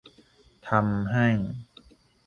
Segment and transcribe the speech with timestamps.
[0.69, 1.27] ทำให้